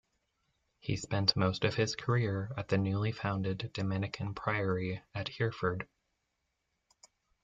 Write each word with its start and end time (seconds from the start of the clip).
He 0.79 0.95
spent 0.97 1.35
most 1.35 1.63
of 1.63 1.75
his 1.75 1.95
career 1.95 2.51
at 2.57 2.69
the 2.69 2.79
newly 2.79 3.11
founded 3.11 3.69
Dominican 3.71 4.33
priory 4.33 5.03
at 5.13 5.27
Hereford. 5.29 5.87